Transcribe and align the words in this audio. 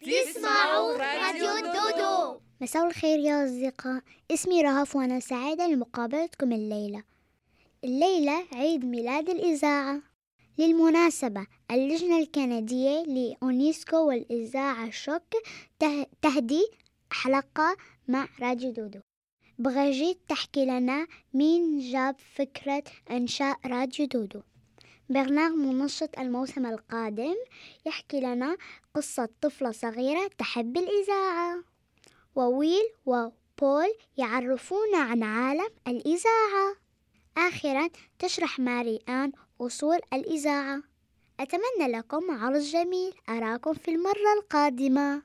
تسمعوا 0.00 0.96
راديو 0.96 1.72
دودو. 1.72 2.40
مساء 2.60 2.86
الخير 2.86 3.18
يا 3.18 3.44
أصدقاء. 3.44 4.02
اسمي 4.30 4.62
رهف 4.62 4.96
وأنا 4.96 5.20
سعيدة 5.20 5.66
لمقابلتكم 5.66 6.52
الليلة. 6.52 7.02
الليلة 7.84 8.46
عيد 8.52 8.84
ميلاد 8.84 9.28
الإذاعة. 9.28 10.02
للمناسبة 10.58 11.46
اللجنة 11.70 12.18
الكندية 12.18 13.02
لأونيسكو 13.02 13.96
والإذاعة 13.96 14.90
شوك 14.90 15.32
تهدي 16.22 16.66
حلقة 17.10 17.76
مع 18.08 18.28
راديو 18.40 18.70
دودو. 18.70 19.00
بغجيت 19.58 20.18
تحكي 20.28 20.64
لنا 20.64 21.06
مين 21.34 21.78
جاب 21.92 22.16
فكرة 22.34 22.82
إنشاء 23.10 23.58
راديو 23.66 24.06
دودو. 24.06 24.40
برنامج 25.10 25.56
منشط 25.56 26.18
الموسم 26.18 26.66
القادم 26.66 27.34
يحكي 27.86 28.20
لنا 28.20 28.56
قصة 28.94 29.28
طفلة 29.40 29.70
صغيرة 29.70 30.30
تحب 30.38 30.76
الإذاعة. 30.76 31.64
وويل 32.34 32.92
وبول 33.06 33.94
يعرفونا 34.16 34.98
عن 34.98 35.22
عالم 35.22 35.68
الإذاعة. 35.88 36.76
آخرا 37.36 37.88
تشرح 38.18 38.58
ماري 38.58 38.98
آن 39.08 39.32
أصول 39.60 39.98
الإذاعة. 40.12 40.82
أتمنى 41.40 41.92
لكم 41.92 42.30
عرض 42.30 42.60
جميل. 42.60 43.14
أراكم 43.28 43.72
في 43.74 43.90
المرة 43.90 44.32
القادمة. 44.38 45.22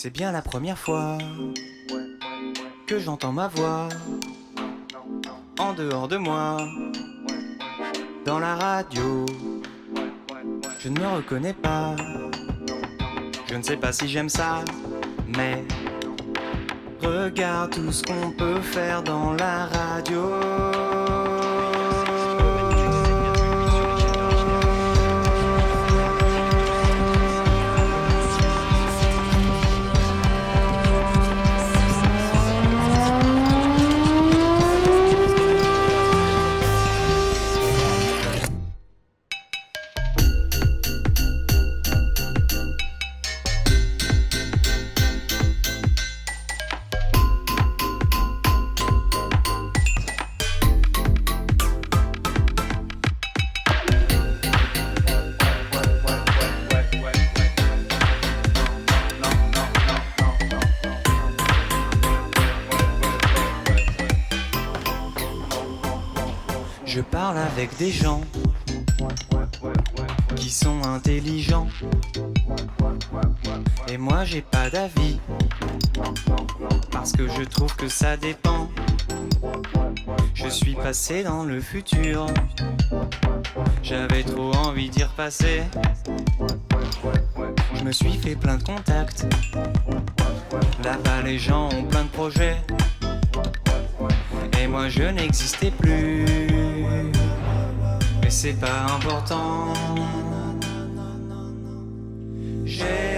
C'est 0.00 0.10
bien 0.10 0.30
la 0.30 0.42
première 0.42 0.78
fois 0.78 1.18
que 2.86 3.00
j'entends 3.00 3.32
ma 3.32 3.48
voix 3.48 3.88
en 5.58 5.72
dehors 5.72 6.06
de 6.06 6.16
moi, 6.16 6.58
dans 8.24 8.38
la 8.38 8.54
radio. 8.54 9.26
Je 10.78 10.88
ne 10.88 11.00
me 11.00 11.06
reconnais 11.16 11.52
pas, 11.52 11.96
je 13.50 13.56
ne 13.56 13.62
sais 13.64 13.76
pas 13.76 13.90
si 13.90 14.06
j'aime 14.06 14.28
ça, 14.28 14.64
mais 15.36 15.64
regarde 17.02 17.72
tout 17.72 17.90
ce 17.90 18.04
qu'on 18.04 18.30
peut 18.30 18.60
faire 18.60 19.02
dans 19.02 19.32
la 19.32 19.66
radio. 19.66 20.87
Des 67.78 67.92
gens 67.92 68.20
qui 70.34 70.50
sont 70.50 70.82
intelligents. 70.84 71.68
Et 73.88 73.96
moi 73.96 74.24
j'ai 74.24 74.42
pas 74.42 74.68
d'avis. 74.68 75.20
Parce 76.90 77.12
que 77.12 77.28
je 77.28 77.42
trouve 77.42 77.74
que 77.76 77.88
ça 77.88 78.16
dépend. 78.16 78.68
Je 80.34 80.48
suis 80.48 80.74
passé 80.74 81.22
dans 81.22 81.44
le 81.44 81.60
futur. 81.60 82.26
J'avais 83.82 84.24
trop 84.24 84.52
envie 84.54 84.90
d'y 84.90 85.04
repasser. 85.04 85.62
Je 87.74 87.84
me 87.84 87.92
suis 87.92 88.14
fait 88.14 88.34
plein 88.34 88.56
de 88.56 88.64
contacts. 88.64 89.24
Là-bas 90.82 91.22
les 91.24 91.38
gens 91.38 91.68
ont 91.68 91.84
plein 91.84 92.04
de 92.04 92.10
projets. 92.10 92.56
Et 94.60 94.66
moi 94.66 94.88
je 94.88 95.04
n'existais 95.04 95.70
plus. 95.70 96.57
Mais 98.28 98.32
c'est 98.32 98.60
pas 98.60 98.84
important. 98.94 99.72
J'ai 102.66 103.17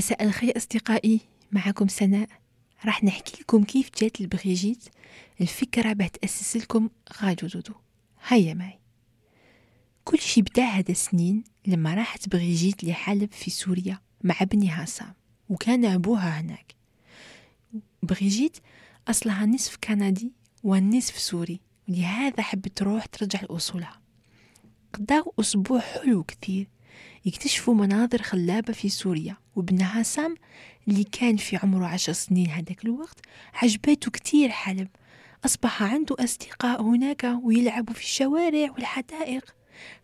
مساء 0.00 0.24
الخير 0.24 0.56
أصدقائي 0.56 1.20
معكم 1.52 1.88
سناء. 1.88 2.28
راح 2.84 3.04
نحكي 3.04 3.42
لكم 3.42 3.64
كيف 3.64 3.90
جات 4.00 4.20
لبريجيت 4.20 4.84
الفكرة 5.40 5.92
باه 5.92 6.06
تأسس 6.06 6.56
لكم 6.56 6.88
راديو 7.22 7.48
دودو. 7.48 7.74
هيا 8.28 8.54
معي. 8.54 8.78
كل 10.04 10.18
شي 10.18 10.42
بدأ 10.42 10.64
هذا 10.64 10.94
سنين 10.94 11.44
لما 11.66 11.94
راحت 11.94 12.28
بريجيت 12.28 12.84
لحلب 12.84 13.32
في 13.32 13.50
سوريا 13.50 14.00
مع 14.24 14.34
ابنها 14.40 14.84
سام 14.84 15.14
وكان 15.48 15.84
أبوها 15.84 16.40
هناك. 16.40 16.74
بريجيت 18.02 18.56
أصلها 19.08 19.46
نصف 19.46 19.76
كندي 19.84 20.32
والنصف 20.62 21.18
سوري 21.18 21.60
ولهذا 21.88 22.42
حبت 22.42 22.78
تروح 22.78 23.06
ترجع 23.06 23.40
لأصولها. 23.40 24.00
قضاو 24.92 25.34
أسبوع 25.40 25.80
حلو 25.80 26.24
كثير. 26.24 26.68
يكتشفوا 27.24 27.74
مناظر 27.74 28.22
خلابة 28.22 28.72
في 28.72 28.88
سوريا. 28.88 29.36
وابنها 29.56 30.02
سام 30.02 30.34
اللي 30.88 31.04
كان 31.04 31.36
في 31.36 31.56
عمره 31.56 31.86
عشر 31.86 32.12
سنين 32.12 32.48
هذاك 32.50 32.84
الوقت 32.84 33.20
عجبته 33.54 34.10
كتير 34.10 34.48
حلب. 34.48 34.88
أصبح 35.44 35.82
عنده 35.82 36.16
أصدقاء 36.18 36.82
هناك 36.82 37.38
ويلعبوا 37.42 37.94
في 37.94 38.00
الشوارع 38.00 38.70
والحدائق. 38.70 39.54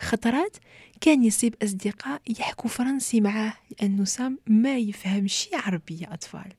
خطرات 0.00 0.56
كان 1.00 1.25
يصيب 1.25 1.54
أصدقاء 1.62 2.23
يحكوا 2.28 2.70
فرنسي 2.70 3.20
معاه 3.20 3.54
لأنه 3.70 4.04
سام 4.04 4.38
ما 4.46 4.76
يفهم 4.76 5.26
شي 5.26 5.50
عربية 5.54 6.12
أطفال. 6.12 6.52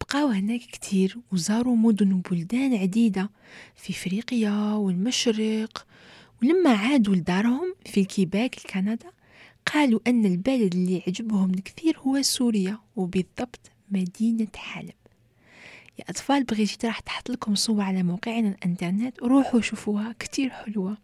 بقاو 0.00 0.28
هناك 0.28 0.60
كتير 0.60 1.18
وزاروا 1.32 1.76
مدن 1.76 2.12
وبلدان 2.12 2.74
عديدة 2.74 3.30
في 3.76 3.92
إفريقيا 3.92 4.72
والمشرق. 4.72 5.86
ولما 6.42 6.70
عادوا 6.70 7.14
لدارهم 7.14 7.74
في 7.86 8.00
الكيباك 8.00 8.58
الكندا 8.58 9.10
قالوا 9.66 10.00
أن 10.06 10.24
البلد 10.26 10.74
اللي 10.74 11.02
عجبهم 11.06 11.52
كثير 11.52 11.98
هو 11.98 12.22
سوريا 12.22 12.78
وبالضبط 12.96 13.70
مدينة 13.90 14.48
حلب. 14.56 14.94
يا 15.98 16.04
أطفال 16.08 16.44
بريجيت 16.44 16.84
راح 16.84 17.00
تحط 17.00 17.30
لكم 17.30 17.54
صور 17.54 17.82
على 17.82 18.02
موقعنا 18.02 18.48
الإنترنت 18.48 19.22
روحوا 19.22 19.60
شوفوها 19.60 20.14
كتير 20.18 20.50
حلوة. 20.50 20.98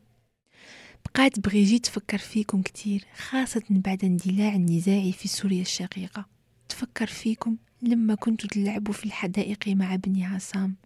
بقات 1.04 1.40
بريجيت 1.40 1.84
تفكر 1.86 2.18
فيكم 2.18 2.62
كتير 2.62 3.04
خاصة 3.16 3.62
بعد 3.70 4.04
اندلاع 4.04 4.54
النزاع 4.54 5.10
في 5.10 5.28
سوريا 5.28 5.62
الشقيقة. 5.62 6.26
تفكر 6.68 7.06
فيكم 7.06 7.56
لما 7.82 8.14
كنتوا 8.14 8.48
تلعبوا 8.48 8.94
في 8.94 9.04
الحدائق 9.04 9.68
مع 9.68 9.94
ابنها 9.94 10.38
سام 10.38 10.76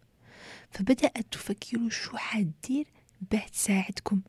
فبدأت 0.70 1.26
تفكروا 1.30 1.90
شو 1.90 2.16
حدير 2.16 2.86
باه 3.32 3.46
تساعدكم 3.52 4.20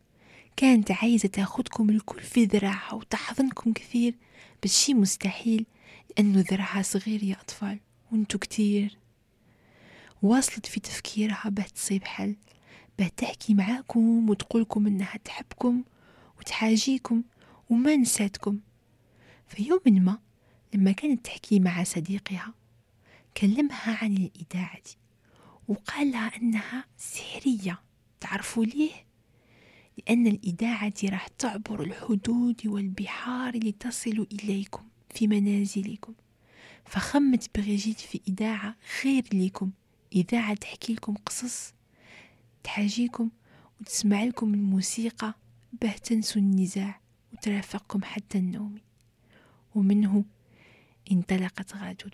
كانت 0.57 0.91
عايزة 0.91 1.27
تاخدكم 1.27 1.89
الكل 1.89 2.21
في 2.21 2.45
ذراعها 2.45 2.93
وتحضنكم 2.93 3.73
كثير 3.73 4.15
بس 4.63 4.79
شي 4.79 4.93
مستحيل 4.93 5.65
لأنه 6.17 6.45
ذراعها 6.51 6.81
صغير 6.81 7.23
يا 7.23 7.35
أطفال 7.41 7.79
وأنتو 8.11 8.37
كتير 8.37 8.97
واصلت 10.21 10.65
في 10.65 10.79
تفكيرها 10.79 11.49
باه 11.49 11.63
تصيب 11.63 12.03
حل 12.03 12.35
باه 12.99 13.07
تحكي 13.17 13.53
معاكم 13.53 14.29
وتقولكم 14.29 14.87
إنها 14.87 15.17
تحبكم 15.17 15.83
وتحاجيكم 16.39 17.23
وما 17.69 17.95
نساتكم 17.95 18.59
في 19.47 19.63
يوم 19.63 19.81
ما 19.85 20.19
لما 20.73 20.91
كانت 20.91 21.25
تحكي 21.25 21.59
مع 21.59 21.83
صديقها 21.83 22.53
كلمها 23.37 24.03
عن 24.03 24.13
الإذاعة 24.13 24.81
وقال 25.67 26.11
لها 26.11 26.31
أنها 26.37 26.85
سحرية 26.97 27.81
تعرفوا 28.19 28.65
ليه؟ 28.65 28.91
لأن 29.97 30.27
الإذاعة 30.27 30.93
راح 31.03 31.27
تعبر 31.27 31.83
الحدود 31.83 32.67
والبحار 32.67 33.57
لتصل 33.57 34.27
إليكم 34.31 34.83
في 35.09 35.27
منازلكم. 35.27 36.13
فخمت 36.85 37.49
بريجيت 37.55 37.99
في 37.99 38.21
إذاعة 38.27 38.75
خير 39.01 39.23
لكم 39.33 39.71
إذاعة 40.15 40.53
تحكي 40.53 40.93
لكم 40.93 41.15
قصص 41.25 41.73
تحاجيكم 42.63 43.29
وتسمع 43.81 44.23
لكم 44.23 44.53
الموسيقى 44.53 45.33
باه 45.81 45.91
تنسوا 45.91 46.41
النزاع 46.41 46.99
وترافقكم 47.33 48.03
حتى 48.03 48.37
النوم. 48.37 48.75
ومنه 49.75 50.23
انطلقت 51.11 51.75
غادو 51.75 52.09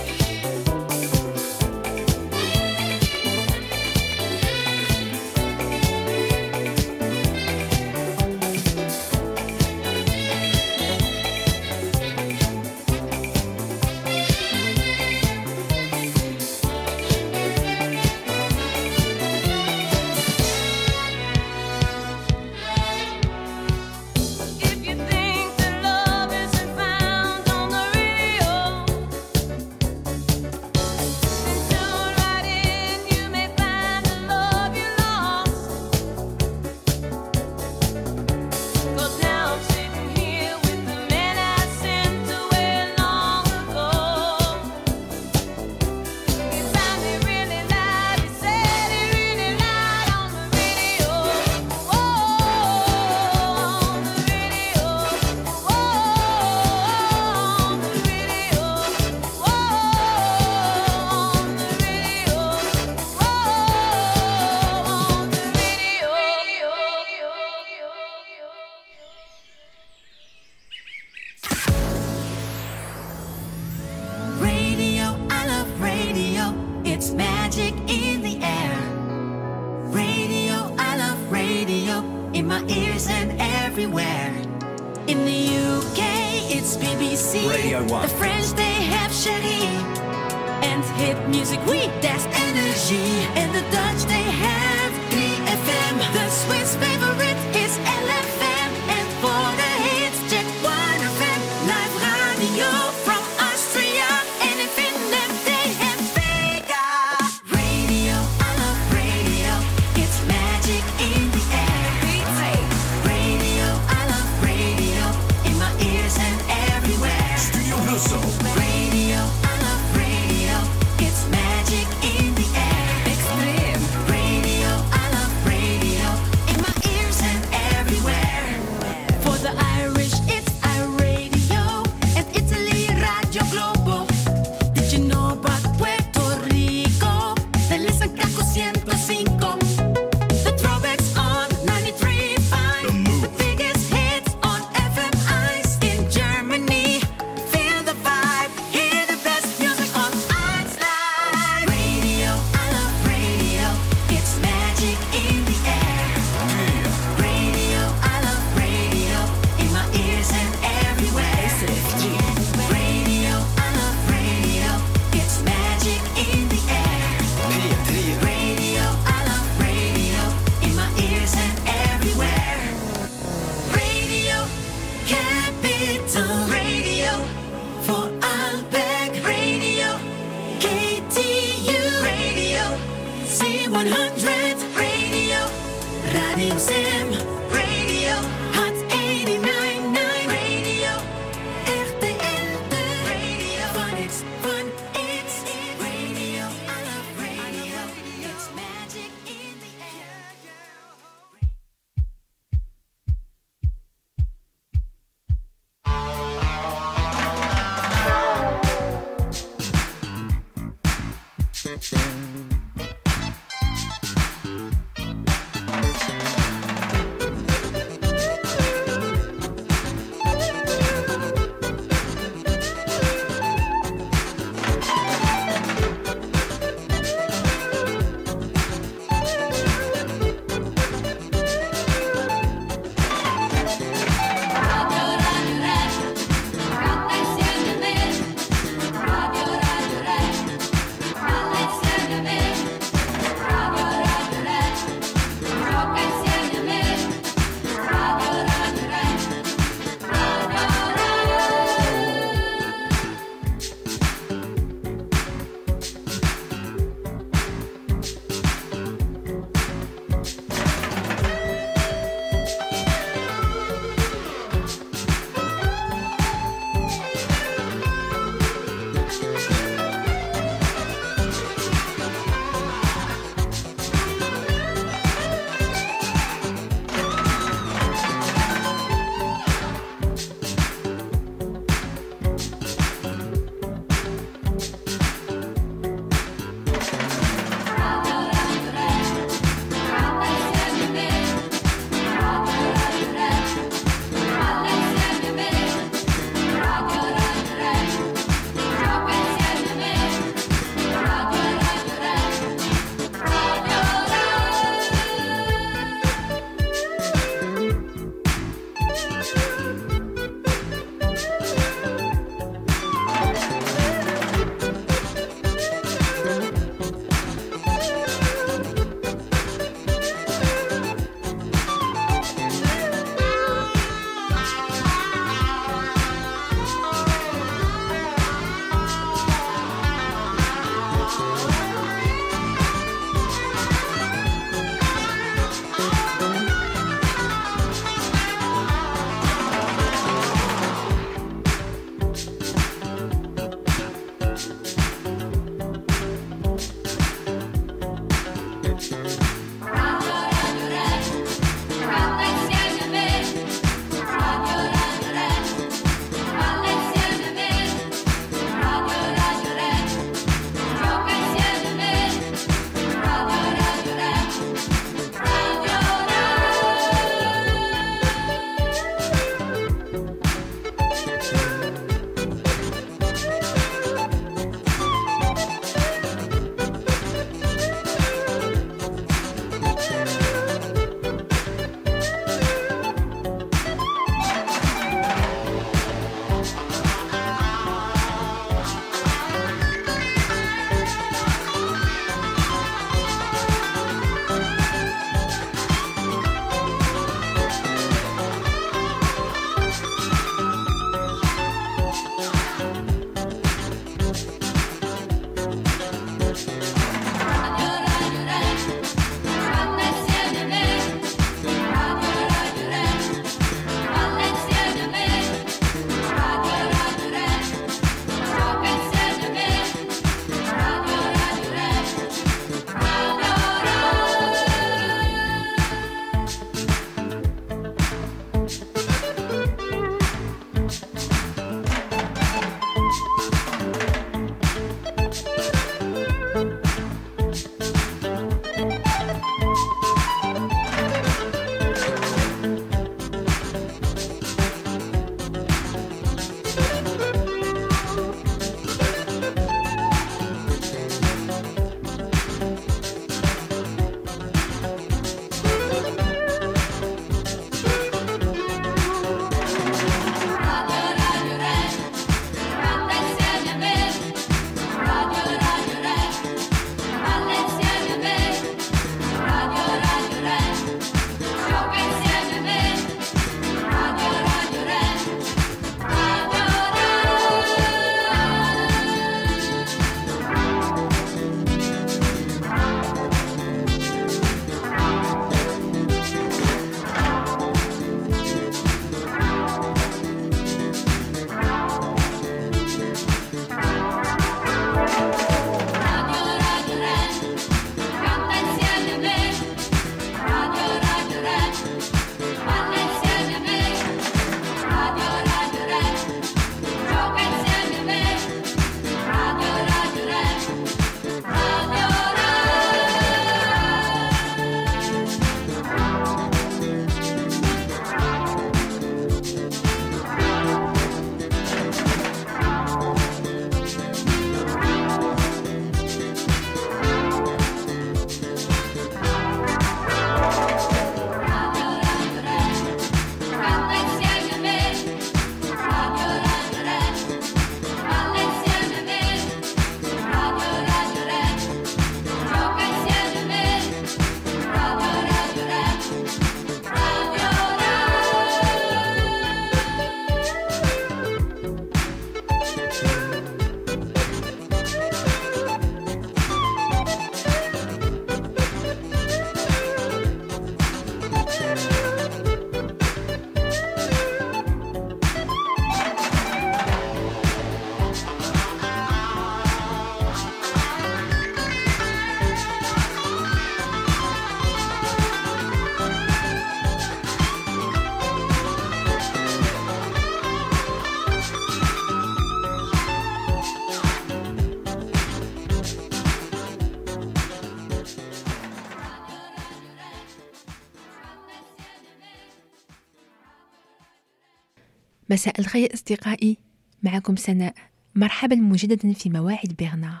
مساء 595.18 595.40
الخير 595.40 595.74
أصدقائي. 595.74 596.36
معكم 596.82 597.16
سناء. 597.16 597.54
مرحبا 597.94 598.36
مجددا 598.36 598.92
في 598.92 599.10
مواعيد 599.10 599.56
بيرنار. 599.56 600.00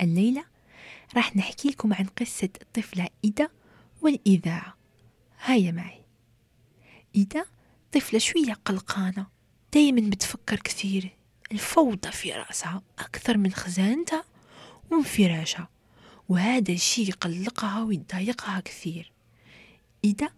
الليلة 0.00 0.44
راح 1.16 1.36
نحكي 1.36 1.68
لكم 1.68 1.94
عن 1.94 2.04
قصة 2.04 2.48
الطفلة 2.62 3.08
إيدا 3.24 3.48
والإذاعة. 4.02 4.76
هيا 5.44 5.72
معي. 5.72 6.00
إيدا 7.16 7.44
طفلة 7.92 8.18
شوية 8.18 8.52
قلقانة 8.64 9.26
دايما 9.72 10.10
بتفكر 10.10 10.56
كثير. 10.56 11.16
الفوضى 11.52 12.10
في 12.10 12.32
رأسها 12.32 12.82
أكثر 12.98 13.38
من 13.38 13.52
خزانتها 13.52 14.24
وانفراشها 14.90 15.68
وهذا 16.28 16.72
الشيء 16.72 17.08
يقلقها 17.08 17.82
ويضايقها 17.82 18.60
كثير. 18.60 19.12
إذا 20.04 20.30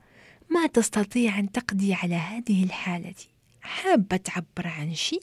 ما 0.50 0.66
تستطيع 0.66 1.38
أن 1.38 1.52
تقضي 1.52 1.94
على 1.94 2.14
هذه 2.14 2.64
الحالة. 2.64 3.31
حابة 3.62 4.16
تعبر 4.16 4.66
عن 4.66 4.94
شيء 4.94 5.22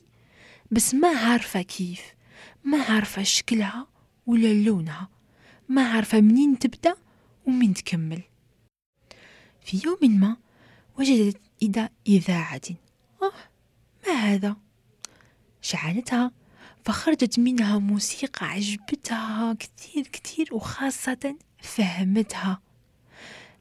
بس 0.71 0.93
ما 0.93 1.08
عارفة 1.08 1.62
كيف. 1.62 2.02
ما 2.63 2.84
عارفة 2.84 3.23
شكلها 3.23 3.88
ولا 4.25 4.54
لونها. 4.54 5.10
ما 5.69 5.89
عارفة 5.89 6.21
منين 6.21 6.60
تبدأ 6.60 6.95
ومين 7.45 7.73
تكمل. 7.73 8.21
في 9.62 9.82
يوم 9.86 10.19
ما 10.19 10.38
وجدت 10.99 11.41
إذا 11.62 11.89
إذاعة. 12.08 12.62
أوه 13.23 13.34
ما 14.08 14.13
هذا؟ 14.13 14.56
شعلتها 15.62 16.32
فخرجت 16.86 17.39
منها 17.39 17.80
موسيقى 17.80 18.45
عجبتها 18.45 19.54
كثير 19.54 20.08
كثير 20.08 20.54
وخاصة 20.54 21.36
فهمتها. 21.62 22.62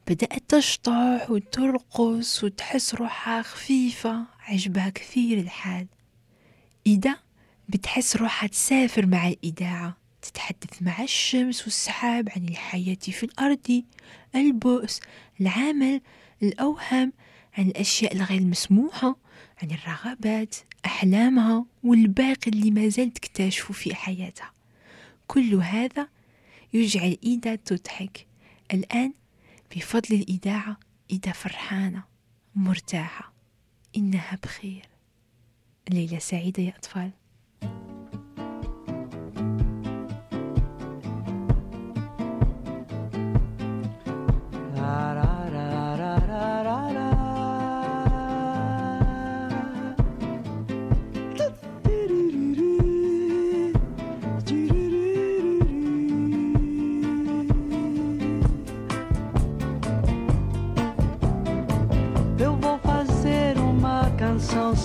بدأت 0.07 0.43
تشطح 0.47 1.31
وترقص 1.31 2.43
وتحس 2.43 2.95
روحها 2.95 3.41
خفيفة. 3.41 4.25
عجبها 4.49 4.89
كثير 4.89 5.39
الحال. 5.39 5.87
إذا 6.87 7.15
بتحس 7.69 8.15
روحها 8.15 8.47
تسافر 8.47 9.05
مع 9.05 9.27
الإذاعة 9.27 9.97
تتحدث 10.21 10.81
مع 10.81 11.03
الشمس 11.03 11.63
والسحاب 11.63 12.29
عن 12.35 12.45
الحياة 12.47 12.95
في 12.95 13.23
الأرض 13.23 13.83
البؤس 14.35 15.01
العمل 15.41 16.01
الأوهام 16.43 17.13
عن 17.57 17.67
الأشياء 17.67 18.15
الغير 18.15 18.41
مسموحة 18.41 19.15
عن 19.63 19.71
الرغبات 19.71 20.55
أحلامها 20.85 21.65
والباقي 21.83 22.51
اللي 22.51 22.71
ما 22.71 22.87
زالت 22.87 23.17
تكتشفه 23.17 23.73
في 23.73 23.95
حياتها. 23.95 24.51
كل 25.27 25.55
هذا 25.55 26.07
يجعل 26.73 27.17
إيدا 27.23 27.55
تضحك. 27.55 28.27
الآن 28.73 29.13
بفضل 29.75 30.15
الإذاعة 30.15 30.77
إيدا 31.11 31.31
فرحانة 31.31 32.03
مرتاحة. 32.55 33.38
إنها 33.97 34.39
بخير. 34.43 34.85
ليلة 35.89 36.19
سعيدة 36.19 36.63
يا 36.63 36.73
أطفال. 36.77 37.11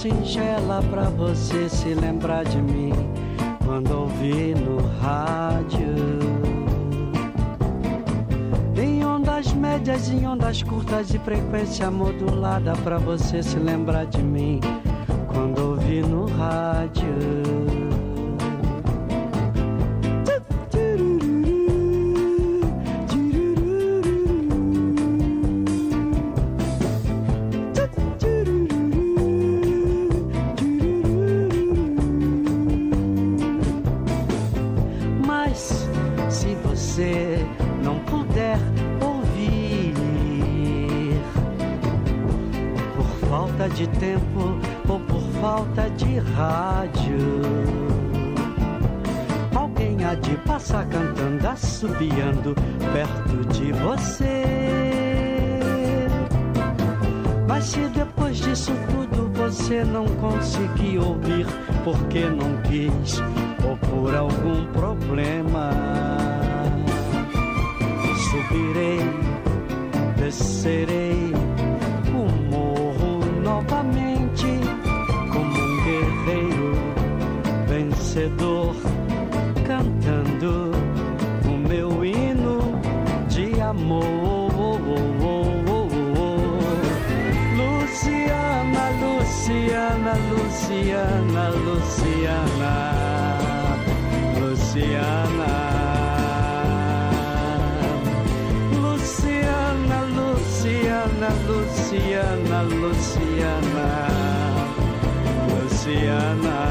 Singela 0.05 0.83
pra 0.91 1.05
você 1.05 1.67
se 1.67 1.95
lembrar 1.95 2.45
de 2.45 2.61
mim 2.61 2.93
quando 3.65 3.91
ouvir 3.91 4.55
no 4.55 4.87
rádio. 5.01 5.95
Em 8.77 9.03
ondas 9.03 9.55
médias, 9.55 10.11
em 10.11 10.27
ondas 10.27 10.63
curtas 10.63 11.09
de 11.09 11.19
frequência 11.21 11.91
modulada 11.91 12.75
pra 12.85 12.99
você 12.99 13.43
se 13.43 13.57
lembrar 13.57 14.05
de 14.05 14.23
mim 14.23 14.61
quando 15.33 15.71
ouvir 15.71 16.07
no 16.07 16.27
rádio. 16.27 17.94
De 45.83 46.19
rádio, 46.19 47.19
alguém 49.55 50.05
há 50.05 50.15
de 50.15 50.37
passar 50.39 50.87
cantando, 50.87 51.49
assobiando 51.49 52.55
perto 52.93 53.45
de 53.53 53.73
você. 53.73 54.45
Mas 57.49 57.65
se 57.65 57.81
depois 57.89 58.37
disso 58.39 58.73
tudo 58.91 59.31
você 59.35 59.85
não 59.85 60.07
conseguir 60.07 60.99
ouvir 60.99 61.47
porque 61.85 62.21
não 62.21 62.57
quis 62.63 63.21
ou 63.69 63.77
por 63.77 64.15
algum 64.15 64.67
problema, 64.73 65.71
subirei, 68.31 69.01
descerei 70.17 71.04
vencedor, 78.15 78.77
cantando 79.67 80.71
o 81.45 81.69
meu 81.69 82.05
hino 82.05 82.81
de 83.29 83.61
amor. 83.61 84.53
Luciana, 87.57 88.91
Luciana, 89.01 90.15
Luciana, 90.31 91.49
Luciana, 91.67 92.73
Luciana. 94.39 95.53
Luciana, 98.81 99.99
Luciana, 100.15 101.29
Luciana, 101.49 102.63
Luciana, 102.63 103.89
Luciana. 105.51 106.64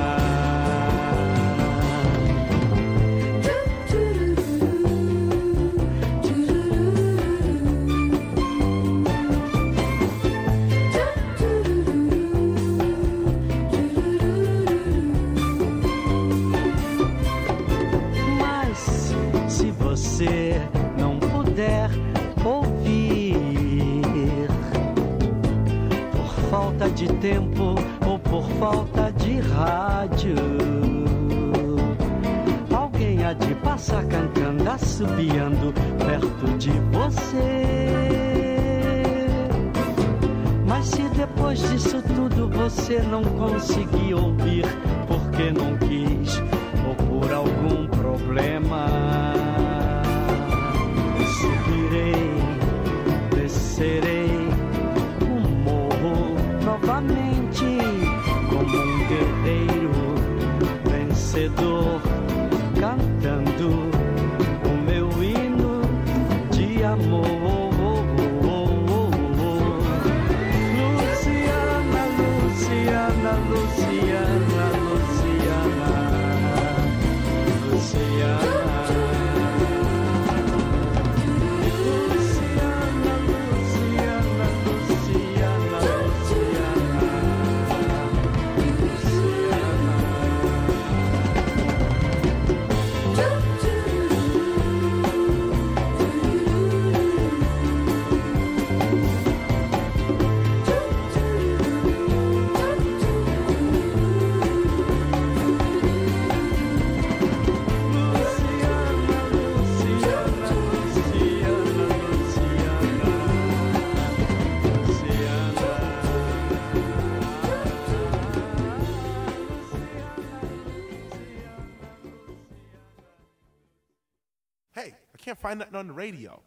Can't 125.34 125.42
find 125.42 125.58
nothing 125.58 125.76
on 125.76 125.88
the 125.88 125.94
radio. 125.94 126.40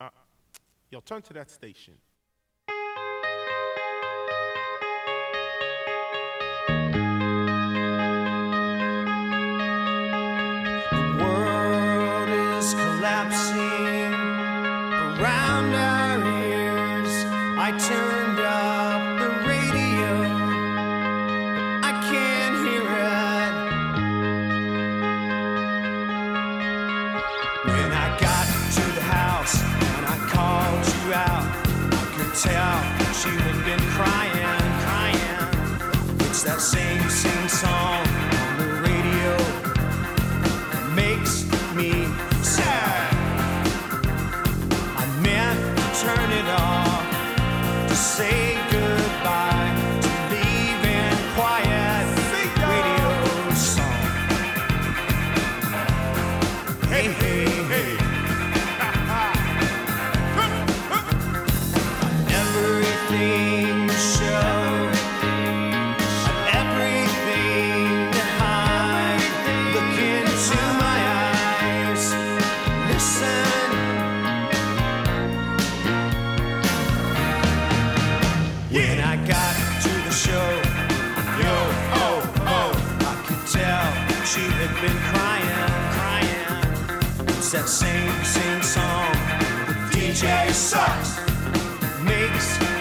Uh, 0.00 0.08
yo, 0.90 1.00
turn 1.00 1.20
to 1.20 1.34
that 1.34 1.50
station. 1.50 1.92
The 2.66 2.74
world 11.20 12.28
is 12.56 12.72
collapsing 12.72 14.14
around 15.20 15.74
our 15.74 16.18
ears. 16.40 17.12
I 17.58 17.70
turned 17.78 18.33
tell 32.34 32.82
you 33.24 33.38
had 33.38 33.64
been 33.64 33.78
crying, 33.90 34.32
crying. 34.82 36.28
It's 36.28 36.42
that 36.42 36.60
same, 36.60 37.08
same 37.08 37.43
DJ 90.14 90.52
sucks, 90.52 91.18
makes 92.04 92.73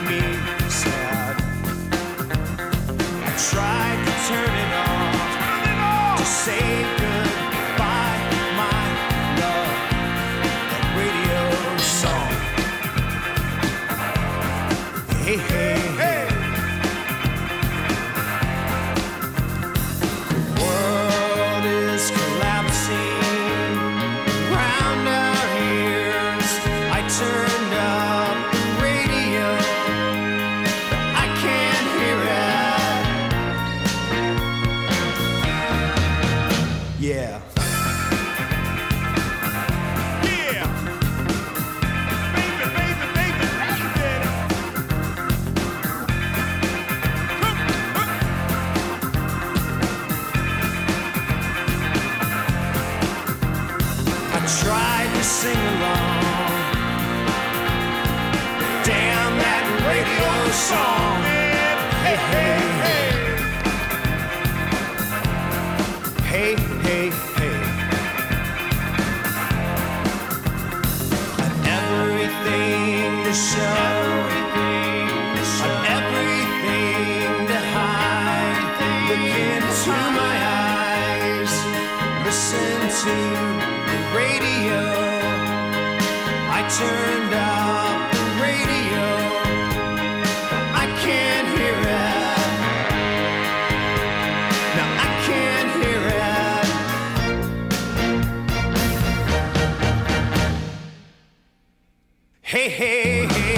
Hey, 102.54 102.70
hey, 102.70 103.26
hey, 103.26 103.58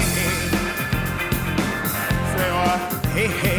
Say 2.32 2.50
what? 2.50 2.80
Hey, 3.12 3.26
hey, 3.26 3.55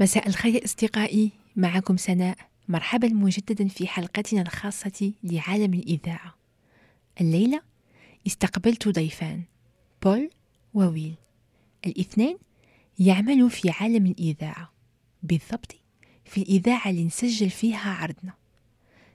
مساء 0.00 0.28
الخير 0.28 0.64
أصدقائي 0.64 1.30
معكم 1.56 1.96
سناء 1.96 2.38
مرحبا 2.68 3.08
مجددا 3.08 3.68
في 3.68 3.86
حلقتنا 3.86 4.42
الخاصة 4.42 5.12
لعالم 5.22 5.74
الإذاعة. 5.74 6.34
الليلة 7.20 7.62
استقبلت 8.26 8.88
ضيفان 8.88 9.42
بول 10.02 10.30
وويل. 10.74 11.14
الاثنين 11.86 12.38
يعملوا 12.98 13.48
في 13.48 13.70
عالم 13.70 14.06
الإذاعة 14.06 14.72
بالضبط 15.22 15.76
في 16.24 16.42
الإذاعة 16.42 16.90
اللي 16.90 17.04
نسجل 17.04 17.50
فيها 17.50 17.90
عرضنا. 17.90 18.32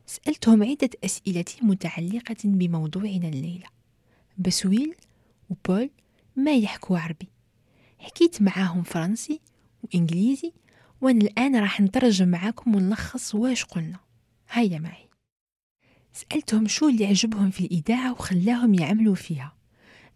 سألتهم 0.06 0.64
عدة 0.64 0.90
أسئلة 1.04 1.46
متعلقة 1.62 2.38
بموضوعنا 2.44 3.28
الليلة 3.28 3.68
بس 4.38 4.66
ويل 4.66 4.96
وبول 5.50 5.90
ما 6.36 6.56
يحكوا 6.56 7.00
عربي. 7.00 7.28
حكيت 8.00 8.42
معاهم 8.42 8.84
فرنسي 8.84 9.40
وإنجليزي 9.84 10.54
وأنا 11.06 11.22
الآن 11.22 11.56
راح 11.56 11.82
نترجم 11.82 12.28
معاكم 12.28 12.76
ونلخص 12.76 13.36
واش 13.36 13.64
قلنا. 13.64 14.00
هيا 14.50 14.80
معي. 14.80 15.10
سألتهم 16.14 16.68
شو 16.68 16.90
اللي 16.90 17.06
عجبهم 17.06 17.50
في 17.50 17.60
الإذاعة 17.60 18.12
وخلاهم 18.12 18.74
يعملوا 18.74 19.16
فيها. 19.16 19.56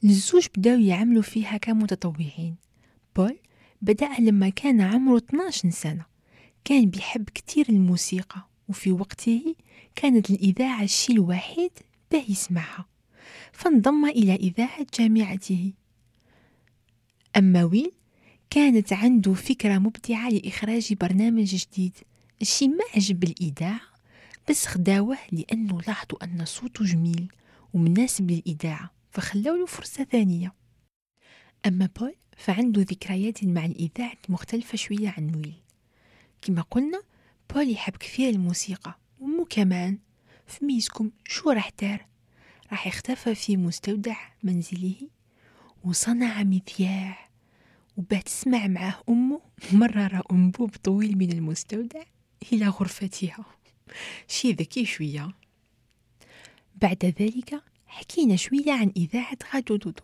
الزوج 0.04 0.48
بداو 0.58 0.80
يعملوا 0.80 1.22
فيها 1.22 1.58
كمتطوعين. 1.58 2.56
بول 3.16 3.40
بدأ 3.82 4.10
لما 4.20 4.50
كان 4.50 4.82
عمره 4.82 5.18
12 5.18 5.70
سنة. 5.70 6.06
كان 6.66 6.86
بيحب 6.86 7.30
كتير 7.30 7.70
الموسيقى 7.70 8.50
وفي 8.70 8.92
وقته 8.92 9.56
كانت 9.96 10.30
الإذاعة 10.30 10.84
الشيء 10.84 11.16
الوحيد 11.16 11.72
باه 12.12 12.24
يسمعها. 12.30 12.86
فانضم 13.52 14.06
إلى 14.06 14.36
إذاعة 14.36 14.86
جامعته. 15.00 15.74
أما 17.38 17.64
ويل 17.64 17.92
كانت 18.50 18.94
عنده 18.94 19.34
فكرة 19.34 19.78
مبدعة 19.78 20.30
لإخراج 20.30 20.94
برنامج 20.94 21.44
جديد 21.56 21.98
الشي 22.42 22.68
ما 22.68 22.84
عجب 22.96 23.24
الإذاعة 23.24 23.82
بس 24.50 24.66
خداوه 24.66 25.18
لأنه 25.32 25.82
لاحظوا 25.82 26.24
أن 26.24 26.46
صوته 26.46 26.86
جميل 26.86 27.32
ومناسب 27.74 28.32
للإذاعة 28.32 28.92
فخلوا 29.12 29.58
له 29.58 29.66
فرصة 29.66 30.04
ثانية. 30.04 30.54
أما 31.66 31.90
بول 32.00 32.16
فعنده 32.38 32.82
ذكريات 32.82 33.44
مع 33.44 33.66
الإذاعة 33.66 34.18
مختلفة 34.30 34.76
شوية 34.76 35.14
عن 35.18 35.36
ويل 35.36 35.54
كما 36.42 36.62
قلنا 36.62 37.02
بول 37.54 37.72
يحب 37.72 37.98
كثير 37.98 38.30
الموسيقى 38.30 39.00
ومو 39.20 39.46
كمان 39.46 39.98
في 40.48 40.66
ميزكم 40.66 41.12
شو 41.26 41.50
راح 41.50 41.70
دار؟ 41.82 42.06
راح 42.72 42.88
اختفى 42.88 43.36
في 43.36 43.58
مستودع 43.58 44.18
منزله 44.44 44.96
وصنع 45.84 46.44
مذياع. 46.44 47.29
وبعد 48.00 48.24
تسمع 48.24 48.68
معاه 48.68 49.04
أمه 49.10 49.42
مرر 49.74 50.22
أنبوب 50.32 50.76
طويل 50.84 51.18
من 51.18 51.32
المستودع 51.32 52.04
إلى 52.54 52.68
غرفتها. 52.68 53.46
شي 54.28 54.52
ذكي 54.52 54.86
شوية. 54.86 55.34
بعد 56.82 57.06
ذلك 57.06 57.64
حكينا 57.88 58.36
شوية 58.36 58.72
عن 58.72 58.92
إذاعة 58.98 59.38
غادو 59.54 59.76
دودو. 59.76 60.04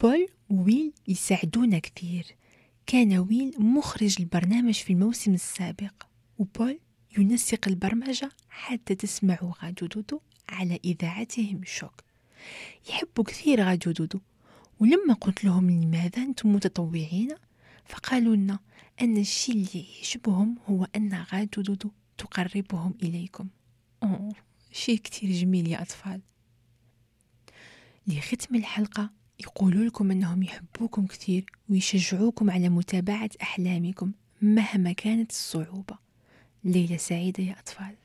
بول 0.00 0.28
وويل 0.50 0.92
يساعدونا 1.08 1.78
كثير. 1.78 2.26
كان 2.86 3.18
ويل 3.18 3.54
مخرج 3.58 4.16
البرنامج 4.20 4.74
في 4.74 4.92
الموسم 4.92 5.34
السابق 5.34 6.02
وبول 6.38 6.78
ينسق 7.18 7.68
البرمجة 7.68 8.30
حتى 8.48 8.94
تسمعوا 8.94 9.52
غادو 9.62 9.86
دودو 9.86 10.20
على 10.48 10.80
إذاعتهم 10.84 11.60
شوك. 11.64 12.02
يحبوا 12.88 13.24
كثير 13.24 13.62
غادو 13.64 13.90
دودو. 13.90 14.20
ولما 14.82 15.14
قلت 15.14 15.44
لهم 15.44 15.70
لماذا 15.70 16.22
أنتم 16.22 16.52
متطوعين؟ 16.52 17.28
فقالوا 17.84 18.36
لنا 18.36 18.58
أن 19.02 19.16
الشيء 19.16 19.54
اللي 19.54 19.86
يعجبهم 19.96 20.56
هو 20.66 20.88
أن 20.96 21.24
غادو 21.32 21.62
دودو 21.62 21.90
تقربهم 22.18 22.94
إليكم. 23.02 23.48
أوه 24.02 24.34
شيء 24.72 24.96
كتير 24.98 25.30
جميل 25.30 25.68
يا 25.68 25.82
أطفال. 25.82 26.20
لختم 28.06 28.54
الحلقة 28.54 29.10
يقولوا 29.40 29.84
لكم 29.84 30.10
أنهم 30.10 30.42
يحبوكم 30.42 31.06
كثير 31.06 31.44
ويشجعوكم 31.68 32.50
على 32.50 32.68
متابعة 32.68 33.30
أحلامكم 33.42 34.12
مهما 34.42 34.92
كانت 34.92 35.30
الصعوبة. 35.30 35.98
ليلة 36.64 36.96
سعيدة 36.96 37.44
يا 37.44 37.58
أطفال. 37.58 38.01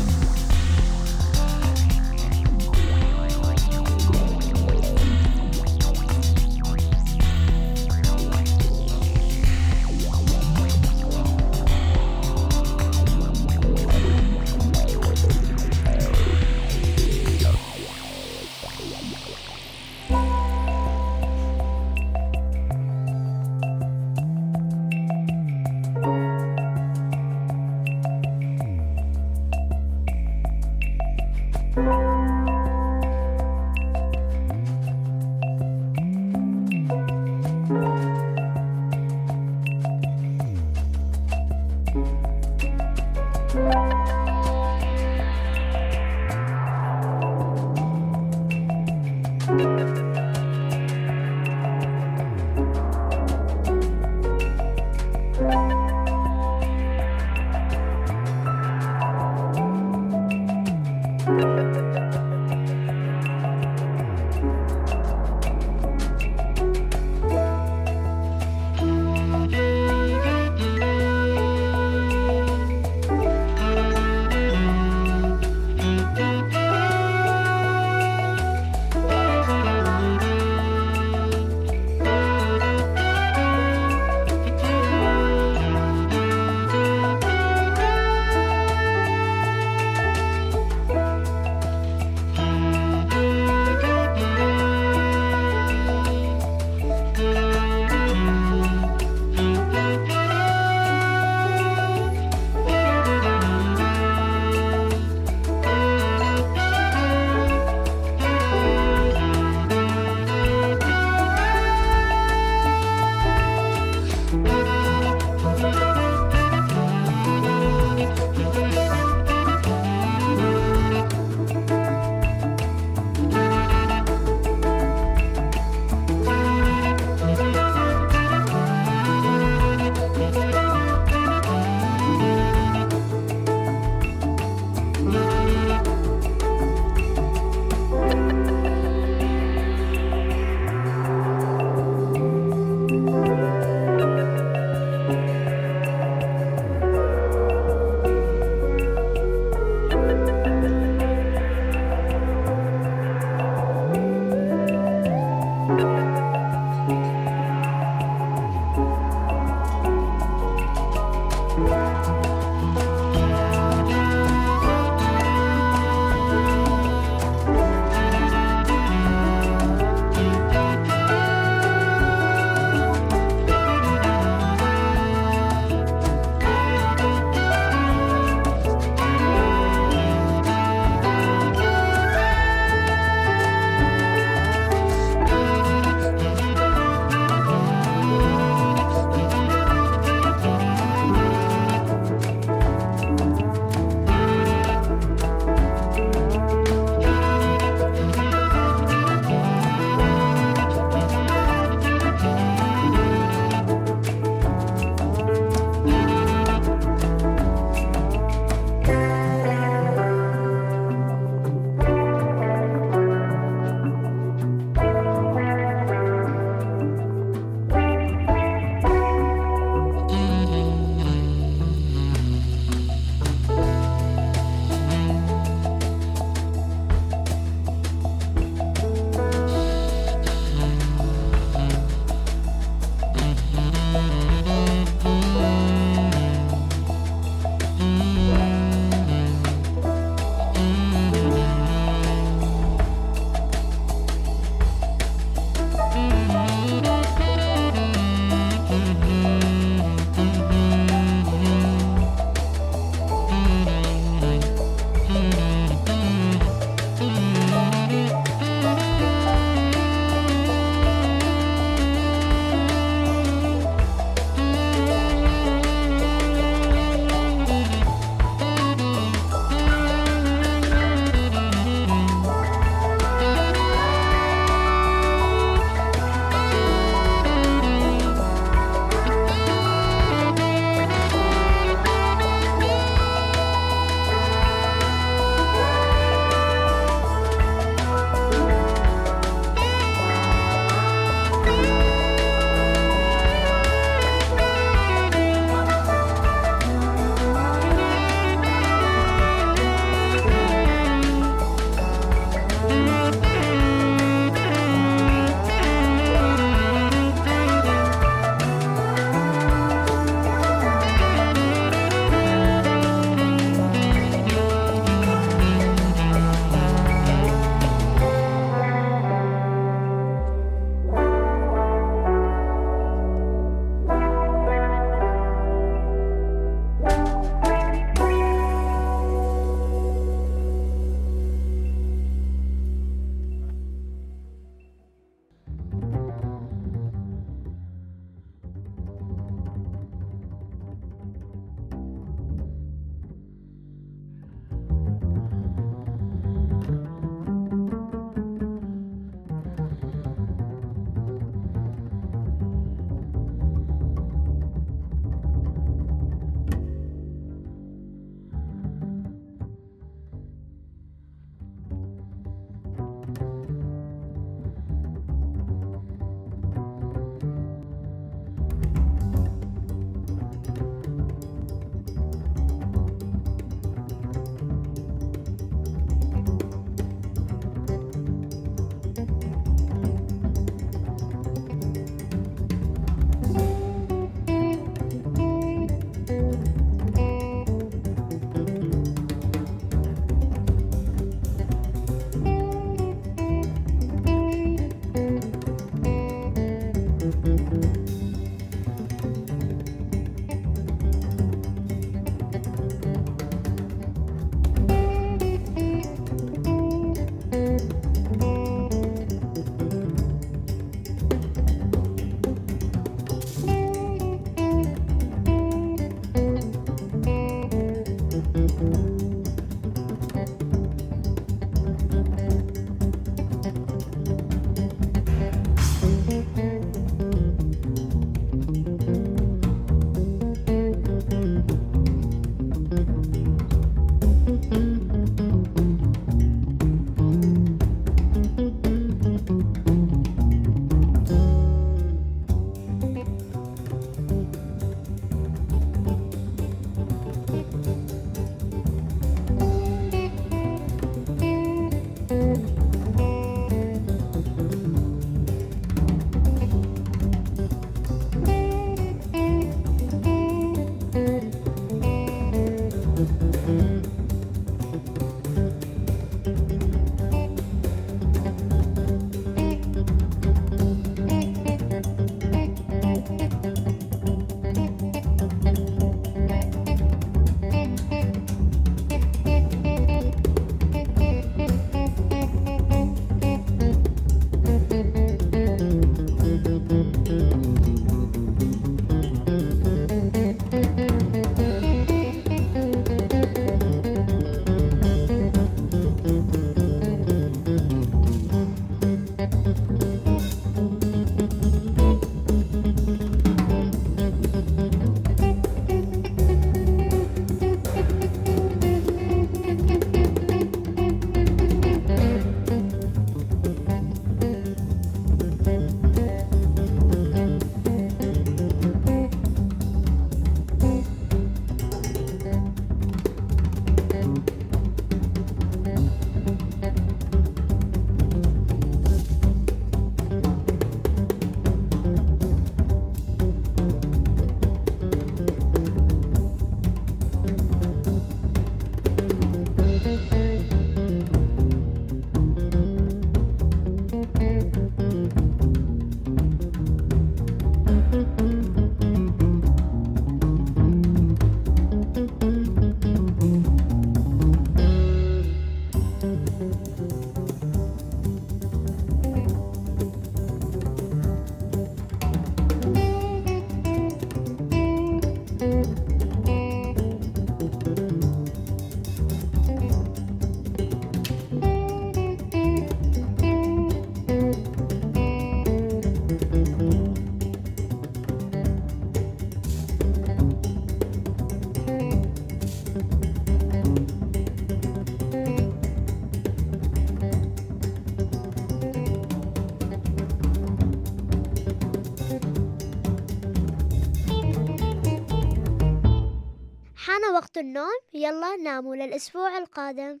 النوم 597.38 597.78
يلا 597.94 598.36
ناموا 598.36 598.76
للأسبوع 598.76 599.38
القادم. 599.38 600.00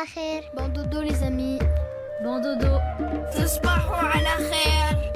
على 0.00 0.08
خير. 0.08 0.42
Bon 0.54 0.68
dodo 0.68 1.02
les 1.02 1.22
amis. 1.22 1.58
Bon 2.22 2.40
dodo. 2.40 2.80
تصبحوا 3.34 3.96
على 3.96 4.28
خير. 4.50 5.09